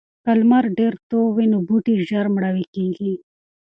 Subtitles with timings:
[0.23, 3.13] که لمر ډیر تود وي نو بوټي ژر مړاوي کیږي.